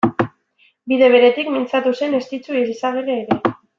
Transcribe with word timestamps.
Bide 0.93 1.09
beretik 1.15 1.51
mintzatu 1.57 1.93
zen 1.99 2.17
Estitxu 2.21 2.57
Eizagirre 2.63 3.19
ere. 3.21 3.39